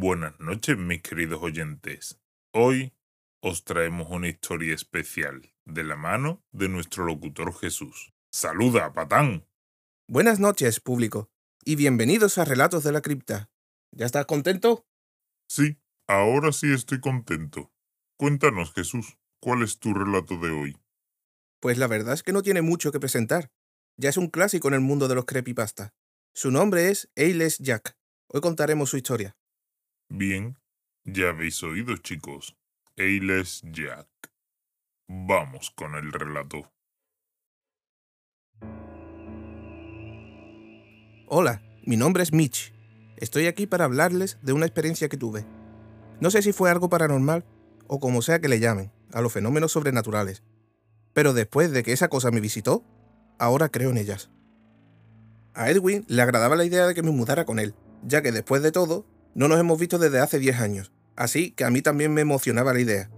[0.00, 2.20] Buenas noches, mis queridos oyentes.
[2.54, 2.94] Hoy
[3.42, 8.14] os traemos una historia especial de la mano de nuestro locutor Jesús.
[8.30, 9.48] ¡Saluda, patán!
[10.06, 11.32] Buenas noches, público,
[11.64, 13.50] y bienvenidos a Relatos de la Cripta.
[13.90, 14.86] ¿Ya estás contento?
[15.48, 17.72] Sí, ahora sí estoy contento.
[18.16, 20.76] Cuéntanos, Jesús, ¿cuál es tu relato de hoy?
[21.58, 23.50] Pues la verdad es que no tiene mucho que presentar.
[23.96, 25.92] Ya es un clásico en el mundo de los creepypasta.
[26.36, 27.96] Su nombre es Ailes Jack.
[28.28, 29.36] Hoy contaremos su historia.
[30.10, 30.56] Bien,
[31.04, 32.56] ya habéis oído, chicos.
[32.96, 34.08] Ailes Jack.
[35.06, 36.72] Vamos con el relato.
[41.26, 42.74] Hola, mi nombre es Mitch.
[43.18, 45.44] Estoy aquí para hablarles de una experiencia que tuve.
[46.20, 47.44] No sé si fue algo paranormal
[47.86, 50.42] o como sea que le llamen, a los fenómenos sobrenaturales.
[51.12, 52.82] Pero después de que esa cosa me visitó,
[53.38, 54.30] ahora creo en ellas.
[55.52, 58.62] A Edwin le agradaba la idea de que me mudara con él, ya que después
[58.62, 59.04] de todo,
[59.38, 62.72] no nos hemos visto desde hace 10 años, así que a mí también me emocionaba
[62.72, 63.08] la idea.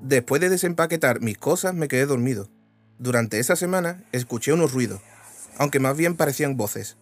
[0.00, 2.48] Después de desempaquetar mis cosas me quedé dormido.
[2.98, 5.02] Durante esa semana escuché unos ruidos,
[5.58, 6.96] aunque más bien parecían voces,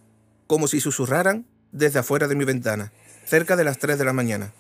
[0.49, 2.93] como si susurraran desde afuera de mi ventana,
[3.25, 4.53] cerca de las 3 de la mañana.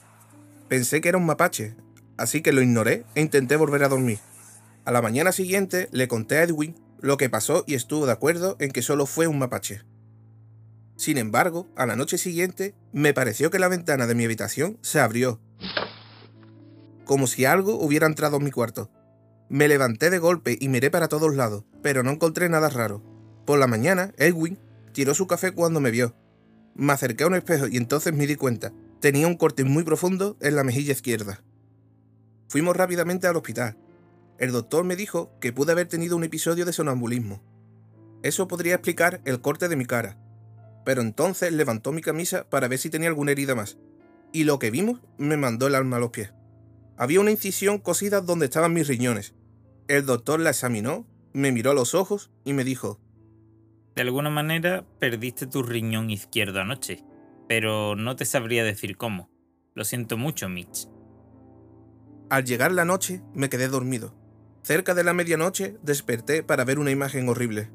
[0.69, 1.75] Pensé que era un mapache,
[2.19, 4.21] así que lo ignoré e intenté volver a dormir.
[4.85, 8.55] A la mañana siguiente le conté a Edwin lo que pasó y estuvo de acuerdo
[8.61, 9.83] en que solo fue un mapache.
[10.99, 14.99] Sin embargo, a la noche siguiente me pareció que la ventana de mi habitación se
[14.99, 15.41] abrió,
[17.05, 18.91] como si algo hubiera entrado en mi cuarto.
[19.49, 23.01] Me levanté de golpe y miré para todos lados, pero no encontré nada raro.
[23.47, 24.59] Por la mañana, Edwin
[24.93, 26.17] tiró su café cuando me vio.
[26.75, 28.73] Me acerqué a un espejo y entonces me di cuenta.
[28.99, 31.45] Tenía un corte muy profundo en la mejilla izquierda.
[32.49, 33.79] Fuimos rápidamente al hospital.
[34.39, 37.41] El doctor me dijo que pude haber tenido un episodio de sonambulismo.
[38.25, 40.19] Eso podría explicar el corte de mi cara.
[40.89, 43.77] Pero entonces levantó mi camisa para ver si tenía alguna herida más.
[44.33, 46.33] Y lo que vimos me mandó el alma a los pies.
[46.97, 49.35] Había una incisión cosida donde estaban mis riñones.
[49.87, 53.03] El doctor la examinó, me miró a los ojos y me dijo,
[53.97, 57.05] De alguna manera perdiste tu riñón izquierdo anoche,
[57.51, 59.29] pero no te sabría decir cómo.
[59.75, 60.89] Lo siento mucho, Mitch.
[62.31, 64.15] Al llegar la noche me quedé dormido.
[64.63, 67.69] Cerca de la medianoche desperté para ver una imagen horrible.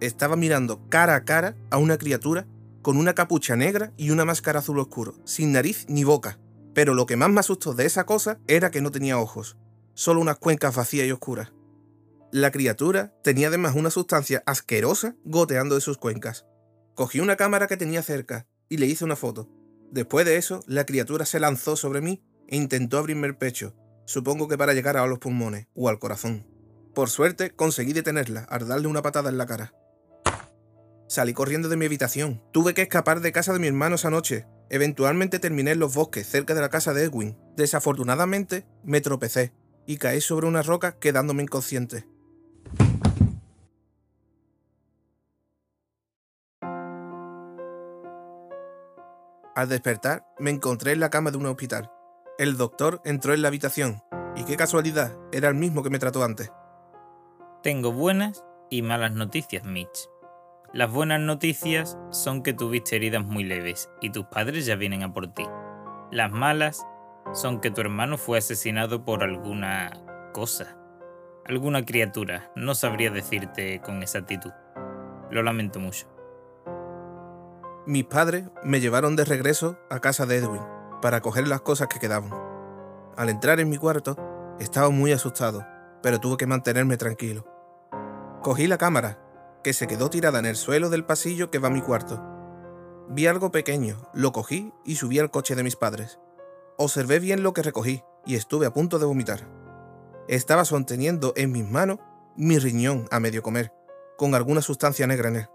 [0.00, 2.46] Estaba mirando cara a cara a una criatura
[2.82, 6.38] con una capucha negra y una máscara azul oscuro, sin nariz ni boca.
[6.74, 9.58] Pero lo que más me asustó de esa cosa era que no tenía ojos,
[9.94, 11.52] solo unas cuencas vacías y oscuras.
[12.32, 16.46] La criatura tenía además una sustancia asquerosa goteando de sus cuencas.
[16.94, 19.48] Cogí una cámara que tenía cerca y le hice una foto.
[19.90, 23.74] Después de eso, la criatura se lanzó sobre mí e intentó abrirme el pecho,
[24.06, 26.46] supongo que para llegar a los pulmones o al corazón.
[26.94, 29.74] Por suerte, conseguí detenerla al darle una patada en la cara.
[31.10, 32.40] Salí corriendo de mi habitación.
[32.52, 34.46] Tuve que escapar de casa de mi hermano esa noche.
[34.68, 37.36] Eventualmente terminé en los bosques, cerca de la casa de Edwin.
[37.56, 39.52] Desafortunadamente, me tropecé
[39.86, 42.06] y caí sobre una roca quedándome inconsciente.
[49.56, 51.90] Al despertar, me encontré en la cama de un hospital.
[52.38, 54.00] El doctor entró en la habitación,
[54.36, 56.52] y qué casualidad, era el mismo que me trató antes.
[57.64, 60.09] Tengo buenas y malas noticias, Mitch.
[60.72, 65.12] Las buenas noticias son que tuviste heridas muy leves y tus padres ya vienen a
[65.12, 65.44] por ti.
[66.12, 66.86] Las malas
[67.32, 69.90] son que tu hermano fue asesinado por alguna
[70.32, 70.76] cosa,
[71.44, 72.52] alguna criatura.
[72.54, 74.52] No sabría decirte con exactitud.
[75.32, 76.06] Lo lamento mucho.
[77.84, 80.62] Mis padres me llevaron de regreso a casa de Edwin
[81.02, 82.30] para coger las cosas que quedaban.
[83.16, 84.16] Al entrar en mi cuarto,
[84.60, 85.66] estaba muy asustado,
[86.00, 87.44] pero tuve que mantenerme tranquilo.
[88.40, 89.18] Cogí la cámara,
[89.62, 92.22] que se quedó tirada en el suelo del pasillo que va a mi cuarto.
[93.08, 96.18] Vi algo pequeño, lo cogí y subí al coche de mis padres.
[96.76, 99.48] Observé bien lo que recogí y estuve a punto de vomitar.
[100.28, 101.98] Estaba sosteniendo en mis manos
[102.36, 103.72] mi riñón a medio comer,
[104.16, 105.48] con alguna sustancia negra en él.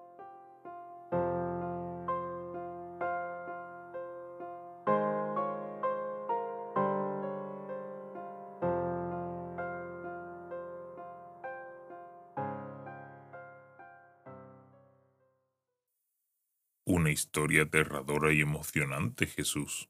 [16.88, 19.90] Una historia aterradora y emocionante, Jesús.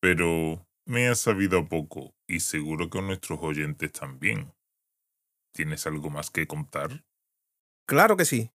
[0.00, 4.54] Pero me has sabido poco y seguro que nuestros oyentes también.
[5.52, 7.04] ¿Tienes algo más que contar?
[7.86, 8.50] Claro que sí.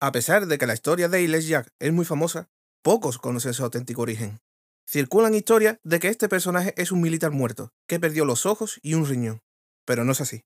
[0.00, 2.50] A pesar de que la historia de Ailes Jack es muy famosa,
[2.82, 4.40] pocos conocen su auténtico origen.
[4.86, 8.94] Circulan historias de que este personaje es un militar muerto, que perdió los ojos y
[8.94, 9.40] un riñón.
[9.86, 10.42] Pero no es así.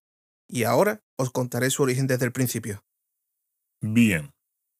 [0.48, 2.84] Y ahora os contaré su origen desde el principio.
[3.80, 4.30] Bien,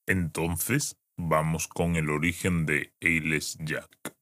[0.06, 4.14] entonces Vamos con el origen de Ailes Jack.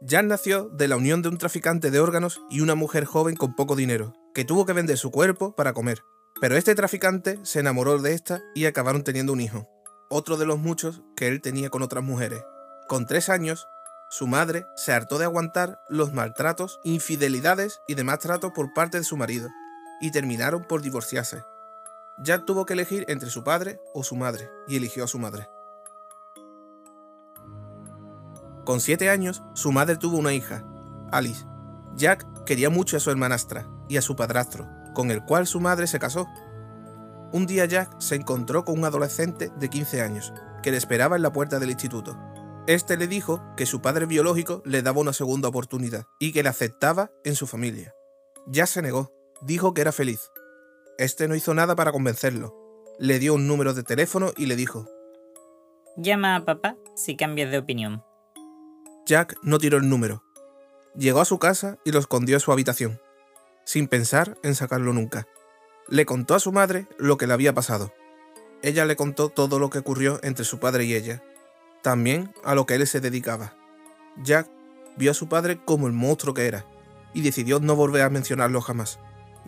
[0.00, 3.54] Jack nació de la unión de un traficante de órganos y una mujer joven con
[3.54, 6.02] poco dinero, que tuvo que vender su cuerpo para comer.
[6.40, 9.68] Pero este traficante se enamoró de esta y acabaron teniendo un hijo,
[10.08, 12.40] otro de los muchos que él tenía con otras mujeres.
[12.88, 13.68] Con tres años,
[14.08, 19.04] su madre se hartó de aguantar los maltratos, infidelidades y demás tratos por parte de
[19.04, 19.50] su marido,
[20.00, 21.42] y terminaron por divorciarse.
[22.22, 25.48] Jack tuvo que elegir entre su padre o su madre, y eligió a su madre.
[28.64, 30.64] Con siete años, su madre tuvo una hija,
[31.10, 31.46] Alice.
[31.94, 35.86] Jack quería mucho a su hermanastra y a su padrastro, con el cual su madre
[35.86, 36.26] se casó.
[37.32, 41.22] Un día Jack se encontró con un adolescente de 15 años, que le esperaba en
[41.22, 42.18] la puerta del instituto.
[42.66, 46.48] Este le dijo que su padre biológico le daba una segunda oportunidad y que le
[46.50, 47.94] aceptaba en su familia.
[48.46, 50.30] Jack se negó, dijo que era feliz.
[50.98, 52.54] Este no hizo nada para convencerlo.
[52.98, 54.86] Le dio un número de teléfono y le dijo,
[55.96, 58.04] Llama a papá si cambias de opinión.
[59.06, 60.22] Jack no tiró el número.
[60.96, 63.00] Llegó a su casa y lo escondió en su habitación,
[63.64, 65.26] sin pensar en sacarlo nunca.
[65.88, 67.92] Le contó a su madre lo que le había pasado.
[68.62, 71.22] Ella le contó todo lo que ocurrió entre su padre y ella,
[71.82, 73.56] también a lo que él se dedicaba.
[74.22, 74.50] Jack
[74.96, 76.66] vio a su padre como el monstruo que era,
[77.14, 78.98] y decidió no volver a mencionarlo jamás,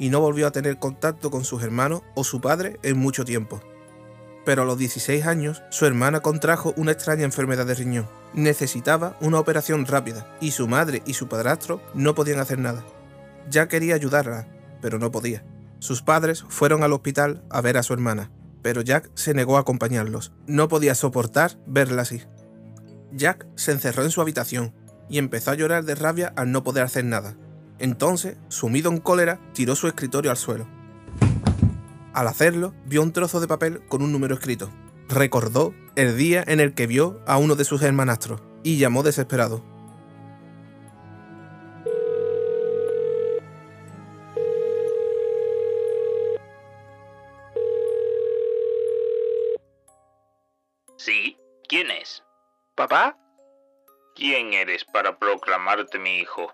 [0.01, 3.61] y no volvió a tener contacto con sus hermanos o su padre en mucho tiempo.
[4.45, 9.39] Pero a los 16 años, su hermana contrajo una extraña enfermedad de riñón necesitaba una
[9.39, 12.85] operación rápida y su madre y su padrastro no podían hacer nada.
[13.49, 14.49] Ya quería ayudarla,
[14.81, 15.45] pero no podía.
[15.79, 18.31] Sus padres fueron al hospital a ver a su hermana,
[18.63, 20.33] pero Jack se negó a acompañarlos.
[20.47, 22.23] No podía soportar verla así.
[23.13, 24.75] Jack se encerró en su habitación
[25.09, 27.37] y empezó a llorar de rabia al no poder hacer nada.
[27.81, 30.69] Entonces, sumido en cólera, tiró su escritorio al suelo.
[32.13, 34.71] Al hacerlo, vio un trozo de papel con un número escrito
[35.11, 39.63] recordó el día en el que vio a uno de sus hermanastros y llamó desesperado.
[50.97, 51.37] Sí,
[51.69, 52.23] ¿quién es?
[52.77, 53.19] ¿Papá?
[54.15, 56.53] ¿Quién eres para proclamarte mi hijo?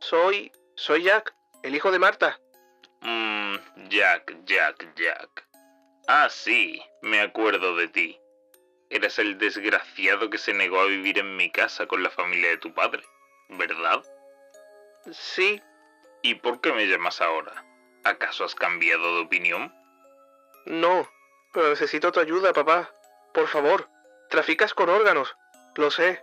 [0.00, 0.52] Soy...
[0.74, 2.38] soy Jack, el hijo de Marta.
[3.00, 3.56] Mmm,
[3.88, 5.46] Jack, Jack, Jack.
[6.08, 8.20] Ah, sí, me acuerdo de ti.
[8.90, 12.58] Eras el desgraciado que se negó a vivir en mi casa con la familia de
[12.58, 13.02] tu padre,
[13.48, 14.04] ¿verdad?
[15.10, 15.60] Sí.
[16.22, 17.64] ¿Y por qué me llamas ahora?
[18.04, 19.74] ¿Acaso has cambiado de opinión?
[20.64, 21.08] No,
[21.52, 22.92] pero necesito tu ayuda, papá.
[23.34, 23.88] Por favor,
[24.30, 25.36] traficas con órganos,
[25.74, 26.22] lo sé.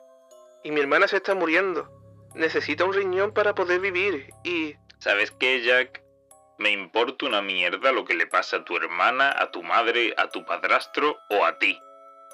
[0.63, 2.02] Y mi hermana se está muriendo.
[2.35, 4.75] Necesita un riñón para poder vivir y...
[4.99, 6.01] ¿Sabes qué, Jack?
[6.57, 10.29] Me importa una mierda lo que le pasa a tu hermana, a tu madre, a
[10.29, 11.79] tu padrastro o a ti.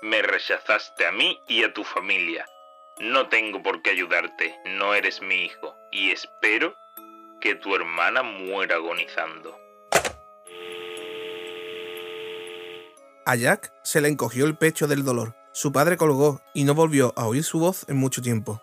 [0.01, 2.45] Me rechazaste a mí y a tu familia.
[2.99, 6.75] No tengo por qué ayudarte, no eres mi hijo, y espero
[7.41, 9.57] que tu hermana muera agonizando.
[13.25, 15.35] A Jack se le encogió el pecho del dolor.
[15.53, 18.61] Su padre colgó y no volvió a oír su voz en mucho tiempo.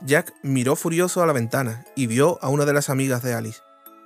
[0.00, 3.60] Jack miró furioso a la ventana y vio a una de las amigas de Alice.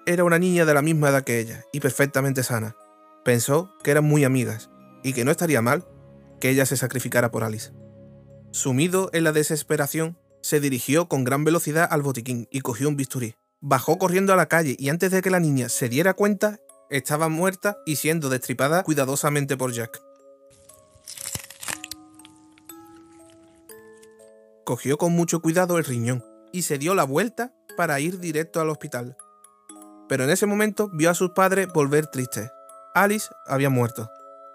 [0.07, 2.77] Era una niña de la misma edad que ella y perfectamente sana.
[3.25, 4.71] Pensó que eran muy amigas
[5.03, 5.87] y que no estaría mal
[6.41, 7.73] que ella se sacrificara por Alice.
[8.53, 13.35] Sumido en la desesperación, se dirigió con gran velocidad al botiquín y cogió un bisturí.
[13.61, 16.59] Bajó corriendo a la calle y antes de que la niña se diera cuenta,
[16.91, 20.03] estaba muerta y siendo destripada cuidadosamente por Jack.
[24.65, 28.71] Cogió con mucho cuidado el riñón y se dio la vuelta para ir directo al
[28.71, 29.17] hospital
[30.13, 32.51] pero en ese momento vio a sus padres volver tristes.
[32.95, 34.11] Alice había muerto.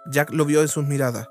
[0.06, 1.30] Jack lo vio en sus miradas.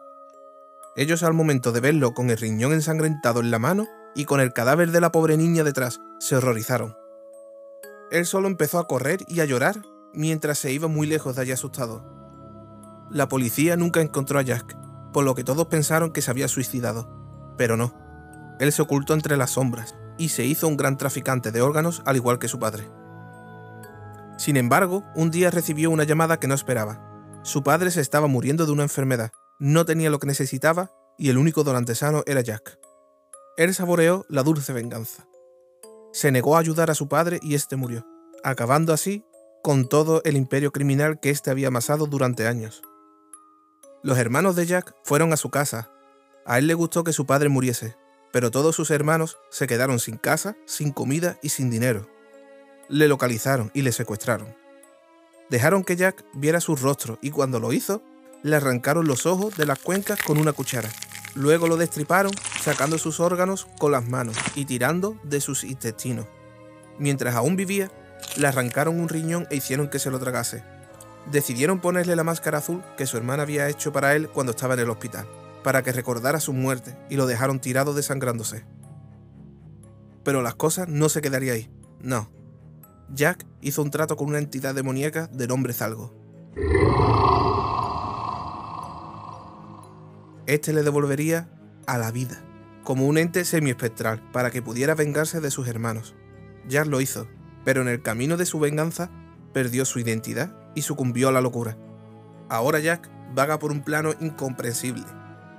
[0.97, 4.53] Ellos al momento de verlo con el riñón ensangrentado en la mano y con el
[4.53, 6.97] cadáver de la pobre niña detrás, se horrorizaron.
[8.11, 9.81] Él solo empezó a correr y a llorar
[10.13, 12.05] mientras se iba muy lejos de allí asustado.
[13.13, 14.77] La policía nunca encontró a Jack,
[15.13, 18.06] por lo que todos pensaron que se había suicidado, pero no.
[18.59, 22.17] Él se ocultó entre las sombras y se hizo un gran traficante de órganos al
[22.17, 22.89] igual que su padre.
[24.39, 27.03] Sin embargo, un día recibió una llamada que no esperaba.
[27.43, 31.39] Su padre se estaba muriendo de una enfermedad, no tenía lo que necesitaba y el
[31.39, 32.79] único donante sano era Jack.
[33.57, 35.27] Él saboreó la dulce venganza.
[36.13, 38.07] Se negó a ayudar a su padre y éste murió,
[38.43, 39.25] acabando así
[39.63, 42.83] con todo el imperio criminal que éste había amasado durante años.
[44.03, 45.91] Los hermanos de Jack fueron a su casa.
[46.45, 47.97] A él le gustó que su padre muriese,
[48.33, 52.09] pero todos sus hermanos se quedaron sin casa, sin comida y sin dinero
[52.89, 54.55] le localizaron y le secuestraron.
[55.51, 58.03] Dejaron que Jack viera su rostro y cuando lo hizo,
[58.43, 60.91] le arrancaron los ojos de las cuencas con una cuchara
[61.35, 66.27] Luego lo destriparon, sacando sus órganos con las manos y tirando de sus intestinos.
[66.99, 67.91] Mientras aún vivía,
[68.37, 70.65] le arrancaron un riñón e hicieron que se lo tragase.
[71.31, 74.81] Decidieron ponerle la máscara azul que su hermana había hecho para él cuando estaba en
[74.81, 75.27] el hospital,
[75.67, 78.65] para que recordara su muerte, y lo dejaron tirado desangrándose.
[80.23, 81.71] Pero las cosas no se quedarían ahí,
[82.01, 82.31] no.
[83.13, 86.15] Jack hizo un trato con una entidad demoníaca de nombre Zalgo.
[90.47, 91.49] Este le devolvería
[91.89, 92.45] a la vida,
[92.85, 96.15] como un ente semiespectral, para que pudiera vengarse de sus hermanos.
[96.69, 97.27] Jack lo hizo,
[97.65, 99.11] pero en el camino de su venganza
[99.53, 101.77] perdió su identidad y sucumbió a la locura.
[102.49, 105.03] Ahora Jack vaga por un plano incomprensible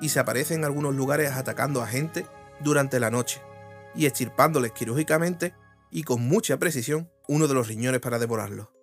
[0.01, 2.25] y se aparece en algunos lugares atacando a gente
[2.59, 3.41] durante la noche
[3.95, 5.53] y extirpándoles quirúrgicamente
[5.91, 8.76] y con mucha precisión uno de los riñones para devorarlo.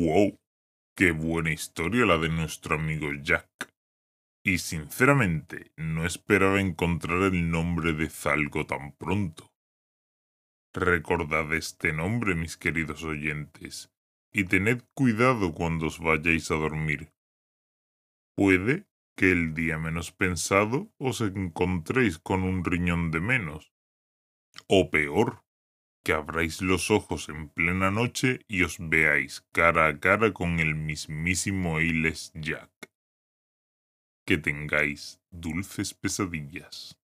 [0.00, 0.40] ¡Wow!
[0.96, 3.70] ¡Qué buena historia la de nuestro amigo Jack!
[4.42, 9.52] Y sinceramente no esperaba encontrar el nombre de Zalgo tan pronto.
[10.72, 13.92] Recordad este nombre, mis queridos oyentes,
[14.32, 17.12] y tened cuidado cuando os vayáis a dormir.
[18.34, 18.86] Puede
[19.18, 23.70] que el día menos pensado os encontréis con un riñón de menos.
[24.66, 25.44] O peor,
[26.02, 30.74] que abráis los ojos en plena noche y os veáis cara a cara con el
[30.74, 32.70] mismísimo Ailes Jack.
[34.26, 36.99] Que tengáis dulces pesadillas.